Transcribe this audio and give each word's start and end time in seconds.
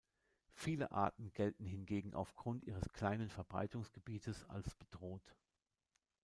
Viele 0.55 0.89
Arten 0.93 1.31
gelten 1.31 1.63
hingegen 1.67 2.15
aufgrund 2.15 2.63
ihres 2.63 2.89
kleinen 2.91 3.29
Verbreitungsgebietes 3.29 4.45
als 4.49 4.73
bedroht. 4.73 5.35